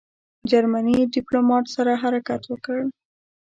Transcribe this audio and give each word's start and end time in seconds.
جرمني 0.49 0.97
ډیپلوماټ 1.15 1.65
سره 1.75 1.91
حرکت 2.03 2.41
وکړ. 2.47 2.77